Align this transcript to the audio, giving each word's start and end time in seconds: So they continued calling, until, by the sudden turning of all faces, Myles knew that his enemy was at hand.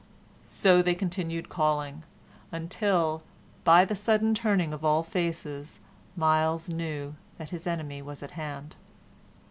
So 0.47 0.81
they 0.81 0.95
continued 0.95 1.47
calling, 1.47 2.01
until, 2.51 3.21
by 3.63 3.85
the 3.85 3.95
sudden 3.95 4.33
turning 4.33 4.73
of 4.73 4.83
all 4.83 5.03
faces, 5.03 5.79
Myles 6.15 6.67
knew 6.67 7.13
that 7.37 7.51
his 7.51 7.67
enemy 7.67 8.01
was 8.01 8.23
at 8.23 8.31
hand. 8.31 8.77